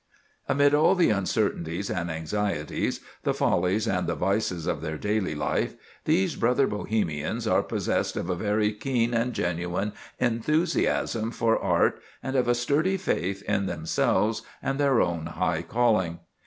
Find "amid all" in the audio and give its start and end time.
0.49-0.95